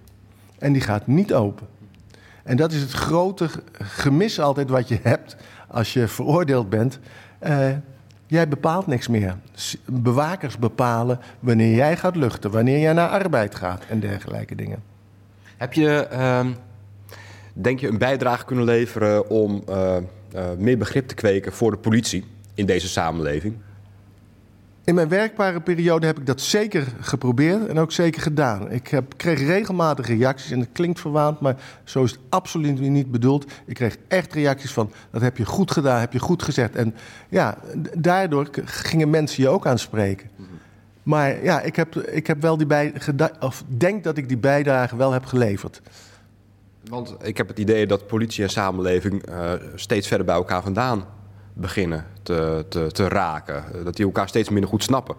en 0.59 0.73
die 0.73 0.83
gaat 0.83 1.06
niet 1.06 1.35
open. 1.35 1.66
En 2.42 2.56
dat 2.56 2.73
is 2.73 2.80
het 2.80 2.92
grote 2.92 3.49
gemis 3.73 4.40
altijd 4.40 4.71
wat 4.71 4.88
je 4.88 4.99
hebt 5.02 5.37
als 5.68 5.92
je 5.92 6.09
veroordeeld 6.09 6.68
bent. 6.68 6.99
Uh, 7.47 7.68
jij 8.26 8.49
bepaalt 8.49 8.87
niks 8.87 9.09
meer. 9.09 9.37
Bewakers 9.85 10.59
bepalen 10.59 11.21
wanneer 11.40 11.75
jij 11.75 11.97
gaat 11.97 12.16
luchten, 12.16 12.50
wanneer 12.50 12.78
jij 12.78 12.92
naar 12.92 13.09
arbeid 13.09 13.54
gaat 13.54 13.83
en 13.88 14.00
dergelijke 14.00 14.54
dingen. 14.54 14.83
Heb 15.56 15.73
je, 15.73 16.09
uh, 16.12 16.47
denk 17.54 17.80
je, 17.80 17.88
een 17.88 17.99
bijdrage 17.99 18.44
kunnen 18.44 18.64
leveren 18.64 19.28
om 19.30 19.62
uh, 19.68 19.96
uh, 20.34 20.42
meer 20.58 20.78
begrip 20.78 21.08
te 21.08 21.14
kweken 21.14 21.52
voor 21.52 21.70
de 21.70 21.76
politie 21.76 22.25
in 22.54 22.66
deze 22.66 22.88
samenleving? 22.88 23.56
In 24.84 24.94
mijn 24.94 25.08
werkbare 25.08 25.61
periode 25.61 26.06
heb 26.06 26.18
ik 26.18 26.26
dat 26.26 26.40
zeker 26.40 26.87
geprobeerd 27.00 27.66
en 27.66 27.78
ook 27.78 27.92
zeker 27.92 28.23
gedaan. 28.23 28.70
Ik 28.70 28.88
heb, 28.88 29.16
kreeg 29.16 29.38
regelmatig 29.38 30.06
reacties 30.06 30.50
en 30.50 30.61
het 30.61 30.68
klinkt 30.73 31.00
verwaand, 31.00 31.40
maar 31.40 31.56
zo 31.84 32.04
is 32.04 32.11
het 32.11 32.20
absoluut 32.28 32.80
niet 32.80 33.11
bedoeld. 33.11 33.52
Ik 33.66 33.75
kreeg 33.75 33.96
echt 34.08 34.32
reacties 34.32 34.73
van, 34.73 34.92
dat 35.11 35.23
heb 35.23 35.37
je 35.37 35.44
goed 35.44 35.70
gedaan, 35.70 36.00
heb 36.00 36.12
je 36.12 36.18
goed 36.18 36.42
gezegd. 36.42 36.76
En 36.76 36.94
ja, 37.28 37.58
daardoor 37.94 38.49
gingen 38.64 39.11
mensen 39.11 39.42
je 39.42 39.49
ook 39.49 39.66
aanspreken. 39.66 40.30
Maar 41.02 41.44
ja, 41.44 41.61
ik 41.61 41.76
heb, 41.76 41.96
ik 41.96 42.26
heb 42.26 42.42
wel 42.42 42.56
die 42.56 42.66
bij, 42.66 42.92
of 43.40 43.64
denk 43.66 44.04
dat 44.04 44.16
ik 44.16 44.28
die 44.28 44.38
bijdrage 44.38 44.96
wel 44.96 45.12
heb 45.12 45.25
geleverd. 45.25 45.80
Want 46.90 47.14
ik 47.22 47.36
heb 47.36 47.48
het 47.48 47.58
idee 47.58 47.86
dat 47.86 48.06
politie 48.06 48.42
en 48.42 48.50
samenleving 48.50 49.28
uh, 49.28 49.52
steeds 49.74 50.08
verder 50.08 50.26
bij 50.26 50.34
elkaar 50.34 50.62
vandaan 50.62 51.04
beginnen 51.52 52.06
te, 52.22 52.66
te, 52.68 52.86
te 52.92 53.08
raken. 53.08 53.64
Dat 53.84 53.96
die 53.96 54.04
elkaar 54.04 54.28
steeds 54.28 54.48
minder 54.48 54.70
goed 54.70 54.82
snappen. 54.82 55.16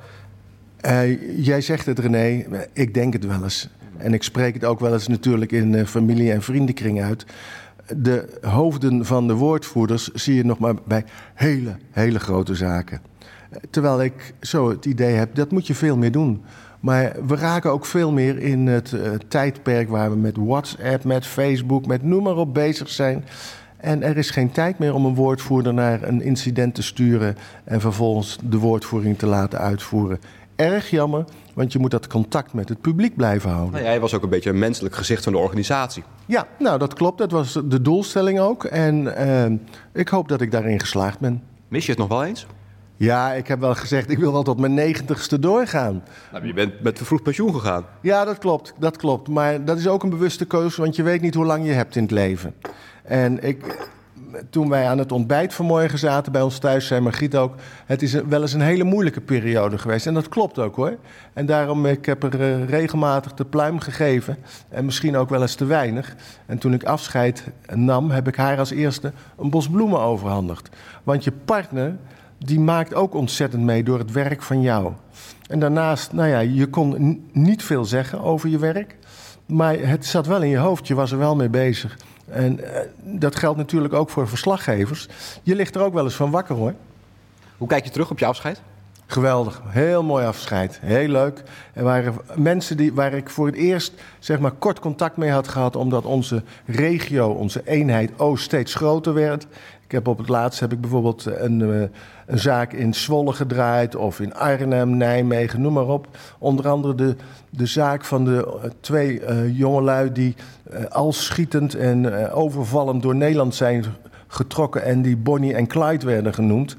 Uh, 0.85 1.43
jij 1.45 1.61
zegt 1.61 1.85
het, 1.85 1.99
René. 1.99 2.45
Ik 2.73 2.93
denk 2.93 3.13
het 3.13 3.25
wel 3.25 3.43
eens. 3.43 3.69
En 3.97 4.13
ik 4.13 4.23
spreek 4.23 4.53
het 4.53 4.65
ook 4.65 4.79
wel 4.79 4.93
eens 4.93 5.07
natuurlijk 5.07 5.51
in 5.51 5.87
familie- 5.87 6.31
en 6.31 6.41
vriendenkring 6.41 7.01
uit. 7.01 7.25
De 7.97 8.39
hoofden 8.41 9.05
van 9.05 9.27
de 9.27 9.33
woordvoerders 9.33 10.11
zie 10.11 10.35
je 10.35 10.45
nog 10.45 10.59
maar 10.59 10.75
bij 10.85 11.05
hele, 11.33 11.77
hele 11.91 12.19
grote 12.19 12.55
zaken. 12.55 13.01
Terwijl 13.69 14.03
ik 14.03 14.33
zo 14.41 14.69
het 14.69 14.85
idee 14.85 15.13
heb, 15.13 15.35
dat 15.35 15.51
moet 15.51 15.67
je 15.67 15.75
veel 15.75 15.97
meer 15.97 16.11
doen. 16.11 16.43
Maar 16.85 17.15
we 17.27 17.35
raken 17.35 17.71
ook 17.71 17.85
veel 17.85 18.11
meer 18.11 18.39
in 18.39 18.67
het 18.67 18.91
uh, 18.91 19.09
tijdperk 19.27 19.89
waar 19.89 20.09
we 20.09 20.15
met 20.15 20.37
WhatsApp, 20.37 21.03
met 21.03 21.25
Facebook, 21.25 21.85
met 21.85 22.03
noem 22.03 22.23
maar 22.23 22.35
op 22.35 22.53
bezig 22.53 22.89
zijn. 22.89 23.25
En 23.77 24.03
er 24.03 24.17
is 24.17 24.29
geen 24.29 24.51
tijd 24.51 24.79
meer 24.79 24.93
om 24.93 25.05
een 25.05 25.15
woordvoerder 25.15 25.73
naar 25.73 26.03
een 26.03 26.21
incident 26.21 26.75
te 26.75 26.81
sturen 26.81 27.37
en 27.63 27.81
vervolgens 27.81 28.37
de 28.43 28.57
woordvoering 28.57 29.17
te 29.17 29.25
laten 29.25 29.59
uitvoeren. 29.59 30.19
Erg 30.55 30.89
jammer, 30.89 31.25
want 31.53 31.73
je 31.73 31.79
moet 31.79 31.91
dat 31.91 32.07
contact 32.07 32.53
met 32.53 32.69
het 32.69 32.81
publiek 32.81 33.15
blijven 33.15 33.49
houden. 33.49 33.73
Nou, 33.73 33.85
jij 33.85 33.99
was 33.99 34.13
ook 34.13 34.23
een 34.23 34.29
beetje 34.29 34.49
een 34.49 34.59
menselijk 34.59 34.95
gezicht 34.95 35.23
van 35.23 35.33
de 35.33 35.39
organisatie. 35.39 36.03
Ja, 36.25 36.47
nou 36.59 36.79
dat 36.79 36.93
klopt. 36.93 37.17
Dat 37.17 37.31
was 37.31 37.53
de 37.65 37.81
doelstelling 37.81 38.39
ook. 38.39 38.63
En 38.63 39.03
uh, 39.03 39.45
ik 40.01 40.07
hoop 40.07 40.27
dat 40.27 40.41
ik 40.41 40.51
daarin 40.51 40.79
geslaagd 40.79 41.19
ben. 41.19 41.43
Mis 41.67 41.85
je 41.85 41.91
het 41.91 41.99
nog 41.99 42.09
wel 42.09 42.23
eens? 42.23 42.47
Ja, 42.97 43.33
ik 43.33 43.47
heb 43.47 43.59
wel 43.59 43.75
gezegd, 43.75 44.09
ik 44.09 44.17
wil 44.17 44.31
wel 44.31 44.43
tot 44.43 44.59
mijn 44.59 44.73
negentigste 44.73 45.39
doorgaan. 45.39 46.03
Nou, 46.31 46.47
je 46.47 46.53
bent 46.53 46.81
met 46.81 46.97
vervroegd 46.97 47.23
pensioen 47.23 47.53
gegaan. 47.53 47.85
Ja, 48.01 48.25
dat 48.25 48.37
klopt, 48.37 48.73
dat 48.79 48.97
klopt. 48.97 49.27
Maar 49.27 49.65
dat 49.65 49.77
is 49.77 49.87
ook 49.87 50.03
een 50.03 50.09
bewuste 50.09 50.45
keuze, 50.45 50.81
want 50.81 50.95
je 50.95 51.03
weet 51.03 51.21
niet 51.21 51.35
hoe 51.35 51.45
lang 51.45 51.65
je 51.65 51.71
hebt 51.71 51.95
in 51.95 52.01
het 52.01 52.11
leven. 52.11 52.53
En 53.03 53.43
ik, 53.43 53.89
toen 54.49 54.69
wij 54.69 54.87
aan 54.87 54.97
het 54.97 55.11
ontbijt 55.11 55.53
vanmorgen 55.53 55.99
zaten 55.99 56.31
bij 56.31 56.41
ons 56.41 56.57
thuis, 56.57 56.87
zei 56.87 57.01
Margriet 57.01 57.35
ook... 57.35 57.55
het 57.85 58.01
is 58.01 58.13
wel 58.13 58.41
eens 58.41 58.53
een 58.53 58.61
hele 58.61 58.83
moeilijke 58.83 59.21
periode 59.21 59.77
geweest. 59.77 60.07
En 60.07 60.13
dat 60.13 60.29
klopt 60.29 60.59
ook 60.59 60.75
hoor. 60.75 60.97
En 61.33 61.45
daarom, 61.45 61.85
ik 61.85 62.05
heb 62.05 62.23
er 62.23 62.39
uh, 62.39 62.69
regelmatig 62.69 63.33
de 63.33 63.45
pluim 63.45 63.79
gegeven. 63.79 64.37
En 64.69 64.85
misschien 64.85 65.17
ook 65.17 65.29
wel 65.29 65.41
eens 65.41 65.55
te 65.55 65.65
weinig. 65.65 66.15
En 66.45 66.57
toen 66.57 66.73
ik 66.73 66.83
afscheid 66.83 67.43
nam, 67.73 68.11
heb 68.11 68.27
ik 68.27 68.35
haar 68.35 68.57
als 68.57 68.71
eerste 68.71 69.11
een 69.37 69.49
bos 69.49 69.69
bloemen 69.69 69.99
overhandigd. 69.99 70.69
Want 71.03 71.23
je 71.23 71.31
partner 71.45 71.95
die 72.37 72.59
maakt 72.59 72.93
ook 72.93 73.13
ontzettend 73.13 73.63
mee 73.63 73.83
door 73.83 73.99
het 73.99 74.11
werk 74.11 74.41
van 74.41 74.61
jou. 74.61 74.91
En 75.47 75.59
daarnaast, 75.59 76.11
nou 76.11 76.29
ja, 76.29 76.39
je 76.39 76.67
kon 76.67 77.21
niet 77.31 77.63
veel 77.63 77.85
zeggen 77.85 78.21
over 78.21 78.49
je 78.49 78.57
werk. 78.57 78.95
Maar 79.45 79.79
het 79.79 80.05
zat 80.05 80.25
wel 80.27 80.41
in 80.41 80.49
je 80.49 80.57
hoofd, 80.57 80.87
je 80.87 80.95
was 80.95 81.11
er 81.11 81.17
wel 81.17 81.35
mee 81.35 81.49
bezig. 81.49 81.97
En 82.29 82.59
uh, 82.59 82.67
dat 83.01 83.35
geldt 83.35 83.57
natuurlijk 83.57 83.93
ook 83.93 84.09
voor 84.09 84.27
verslaggevers. 84.27 85.07
Je 85.43 85.55
ligt 85.55 85.75
er 85.75 85.81
ook 85.81 85.93
wel 85.93 86.03
eens 86.03 86.15
van 86.15 86.31
wakker 86.31 86.55
hoor. 86.55 86.73
Hoe 87.57 87.67
kijk 87.67 87.83
je 87.83 87.91
terug 87.91 88.11
op 88.11 88.19
je 88.19 88.25
afscheid? 88.25 88.61
Geweldig, 89.07 89.61
heel 89.65 90.03
mooi 90.03 90.25
afscheid, 90.25 90.79
heel 90.81 91.07
leuk. 91.07 91.43
Er 91.73 91.83
waren 91.83 92.15
mensen 92.35 92.77
die, 92.77 92.93
waar 92.93 93.13
ik 93.13 93.29
voor 93.29 93.45
het 93.45 93.55
eerst 93.55 93.93
zeg 94.19 94.39
maar, 94.39 94.51
kort 94.51 94.79
contact 94.79 95.17
mee 95.17 95.29
had 95.29 95.47
gehad, 95.47 95.75
omdat 95.75 96.05
onze 96.05 96.43
regio, 96.65 97.29
onze 97.29 97.61
eenheid 97.65 98.19
Oost 98.19 98.43
steeds 98.43 98.73
groter 98.73 99.13
werd. 99.13 99.47
Ik 99.85 99.91
heb 99.91 100.07
op 100.07 100.17
het 100.17 100.29
laatst 100.29 100.59
heb 100.59 100.71
ik 100.71 100.81
bijvoorbeeld 100.81 101.25
een, 101.25 101.61
eh, 101.61 101.81
een 102.25 102.39
zaak 102.39 102.73
in 102.73 102.93
Zwolle 102.93 103.33
gedraaid, 103.33 103.95
of 103.95 104.19
in 104.19 104.33
Arnhem, 104.33 104.97
Nijmegen, 104.97 105.61
noem 105.61 105.73
maar 105.73 105.87
op. 105.87 106.07
Onder 106.39 106.67
andere 106.67 106.95
de, 106.95 107.15
de 107.49 107.65
zaak 107.65 108.05
van 108.05 108.25
de 108.25 108.59
uh, 108.63 108.69
twee 108.79 109.21
uh, 109.21 109.57
jongelui 109.57 110.11
die 110.11 110.35
uh, 110.73 110.85
al 110.85 111.13
schietend 111.13 111.75
en 111.75 112.31
overvallend 112.31 113.01
door 113.01 113.15
Nederland 113.15 113.55
zijn 113.55 113.85
getrokken 114.27 114.83
en 114.83 115.01
die 115.01 115.17
Bonnie 115.17 115.53
en 115.53 115.67
Clyde 115.67 116.05
werden 116.05 116.33
genoemd. 116.33 116.75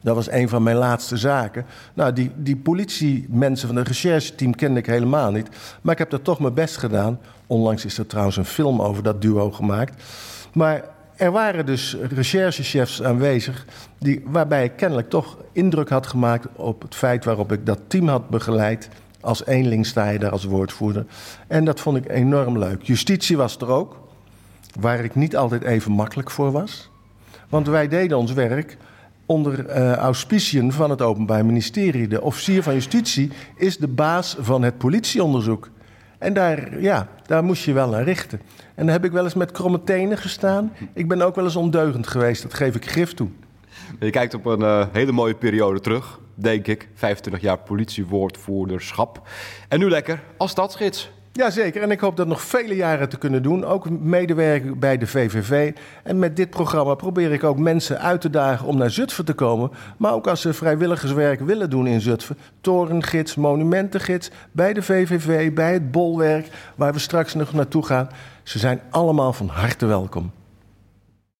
Dat 0.00 0.14
was 0.14 0.30
een 0.30 0.48
van 0.48 0.62
mijn 0.62 0.76
laatste 0.76 1.16
zaken. 1.16 1.64
Nou, 1.94 2.12
die, 2.12 2.30
die 2.36 2.56
politiemensen 2.56 3.68
van 3.68 3.76
het 3.76 3.88
rechercheteam 3.88 4.54
kende 4.54 4.78
ik 4.78 4.86
helemaal 4.86 5.30
niet. 5.30 5.48
Maar 5.80 5.92
ik 5.92 5.98
heb 5.98 6.12
er 6.12 6.22
toch 6.22 6.40
mijn 6.40 6.54
best 6.54 6.76
gedaan. 6.76 7.18
Onlangs 7.46 7.84
is 7.84 7.98
er 7.98 8.06
trouwens 8.06 8.36
een 8.36 8.44
film 8.44 8.82
over 8.82 9.02
dat 9.02 9.22
duo 9.22 9.50
gemaakt. 9.50 10.02
Maar 10.52 10.84
er 11.16 11.30
waren 11.30 11.66
dus 11.66 11.96
recherchechefs 12.10 13.02
aanwezig... 13.02 13.66
Die, 13.98 14.22
waarbij 14.24 14.64
ik 14.64 14.76
kennelijk 14.76 15.10
toch 15.10 15.36
indruk 15.52 15.88
had 15.88 16.06
gemaakt 16.06 16.46
op 16.52 16.82
het 16.82 16.94
feit 16.94 17.24
waarop 17.24 17.52
ik 17.52 17.66
dat 17.66 17.78
team 17.86 18.08
had 18.08 18.28
begeleid. 18.28 18.88
Als 19.20 19.46
eenling 19.46 19.86
sta 19.86 20.08
je 20.08 20.18
daar 20.18 20.30
als 20.30 20.44
woordvoerder. 20.44 21.06
En 21.46 21.64
dat 21.64 21.80
vond 21.80 21.96
ik 21.96 22.08
enorm 22.08 22.58
leuk. 22.58 22.82
Justitie 22.82 23.36
was 23.36 23.56
er 23.56 23.68
ook, 23.68 24.00
waar 24.80 25.04
ik 25.04 25.14
niet 25.14 25.36
altijd 25.36 25.62
even 25.62 25.92
makkelijk 25.92 26.30
voor 26.30 26.52
was. 26.52 26.90
Want 27.48 27.66
wij 27.66 27.88
deden 27.88 28.18
ons 28.18 28.32
werk 28.32 28.76
onder 29.26 29.66
uh, 29.68 29.92
auspiciën 29.92 30.72
van 30.72 30.90
het 30.90 31.02
Openbaar 31.02 31.46
Ministerie. 31.46 32.08
De 32.08 32.22
officier 32.22 32.62
van 32.62 32.74
justitie 32.74 33.30
is 33.56 33.76
de 33.76 33.88
baas 33.88 34.36
van 34.40 34.62
het 34.62 34.78
politieonderzoek. 34.78 35.70
En 36.18 36.34
daar, 36.34 36.80
ja, 36.80 37.08
daar 37.26 37.44
moest 37.44 37.64
je 37.64 37.72
wel 37.72 37.88
naar 37.88 38.04
richten. 38.04 38.40
En 38.74 38.84
dan 38.84 38.94
heb 38.94 39.04
ik 39.04 39.12
wel 39.12 39.24
eens 39.24 39.34
met 39.34 39.50
kromme 39.50 39.82
tenen 39.82 40.18
gestaan. 40.18 40.72
Ik 40.92 41.08
ben 41.08 41.22
ook 41.22 41.34
wel 41.34 41.44
eens 41.44 41.56
ondeugend 41.56 42.06
geweest, 42.06 42.42
dat 42.42 42.54
geef 42.54 42.74
ik 42.74 42.84
gif 42.84 43.14
toe. 43.14 43.28
Je 44.00 44.10
kijkt 44.10 44.34
op 44.34 44.44
een 44.44 44.60
uh, 44.60 44.86
hele 44.92 45.12
mooie 45.12 45.34
periode 45.34 45.80
terug, 45.80 46.20
denk 46.34 46.66
ik. 46.66 46.88
25 46.94 47.42
jaar 47.42 47.58
politiewoordvoerderschap. 47.58 49.28
En 49.68 49.78
nu 49.78 49.88
lekker 49.88 50.22
als 50.36 50.50
stadsgids. 50.50 51.10
Jazeker, 51.36 51.82
en 51.82 51.90
ik 51.90 52.00
hoop 52.00 52.16
dat 52.16 52.26
nog 52.26 52.40
vele 52.40 52.76
jaren 52.76 53.08
te 53.08 53.18
kunnen 53.18 53.42
doen. 53.42 53.64
Ook 53.64 53.90
medewerken 53.90 54.78
bij 54.78 54.98
de 54.98 55.06
VVV. 55.06 55.72
En 56.02 56.18
met 56.18 56.36
dit 56.36 56.50
programma 56.50 56.94
probeer 56.94 57.32
ik 57.32 57.44
ook 57.44 57.58
mensen 57.58 58.00
uit 58.00 58.20
te 58.20 58.30
dagen 58.30 58.66
om 58.66 58.76
naar 58.76 58.90
Zutphen 58.90 59.24
te 59.24 59.32
komen. 59.32 59.70
Maar 59.96 60.12
ook 60.12 60.26
als 60.26 60.40
ze 60.40 60.52
vrijwilligerswerk 60.52 61.40
willen 61.40 61.70
doen 61.70 61.86
in 61.86 62.00
Zutphen. 62.00 62.36
Torengids, 62.60 63.34
monumentengids, 63.34 64.30
bij 64.52 64.72
de 64.72 64.82
VVV, 64.82 65.52
bij 65.52 65.72
het 65.72 65.90
Bolwerk, 65.90 66.48
waar 66.74 66.92
we 66.92 66.98
straks 66.98 67.34
nog 67.34 67.52
naartoe 67.52 67.84
gaan. 67.84 68.08
Ze 68.42 68.58
zijn 68.58 68.80
allemaal 68.90 69.32
van 69.32 69.48
harte 69.48 69.86
welkom. 69.86 70.32